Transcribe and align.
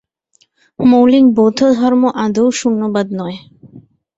মৌলিক 0.79 1.25
বৌদ্ধধর্ম 1.35 2.03
আদৌ 2.23 2.45
শূন্যবাদ 2.59 3.07
নয়। 3.13 3.37